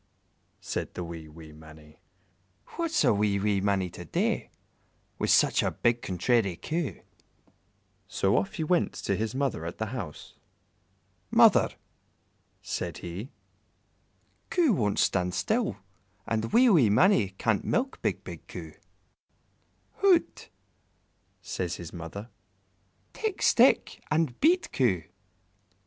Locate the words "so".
8.07-8.35